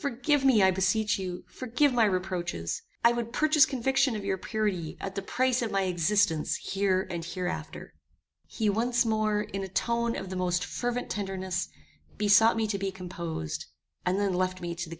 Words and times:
Forgive 0.00 0.44
me, 0.44 0.64
I 0.64 0.72
beseech 0.72 1.16
you, 1.16 1.44
forgive 1.46 1.92
my 1.94 2.04
reproaches. 2.06 2.82
I 3.04 3.12
would 3.12 3.32
purchase 3.32 3.64
conviction 3.64 4.16
of 4.16 4.24
your 4.24 4.36
purity, 4.36 4.96
at 4.98 5.14
the 5.14 5.22
price 5.22 5.62
of 5.62 5.70
my 5.70 5.82
existence 5.82 6.56
here 6.56 7.06
and 7.08 7.24
hereafter." 7.24 7.94
He 8.48 8.68
once 8.68 9.06
more, 9.06 9.42
in 9.42 9.62
a 9.62 9.68
tone 9.68 10.16
of 10.16 10.28
the 10.28 10.34
most 10.36 10.64
fervent 10.64 11.08
tenderness, 11.08 11.68
besought 12.16 12.56
me 12.56 12.66
to 12.66 12.78
be 12.78 12.90
composed, 12.90 13.66
and 14.04 14.18
then 14.18 14.34
left 14.34 14.60
me 14.60 14.74
to 14.74 14.90
the 14.90 14.98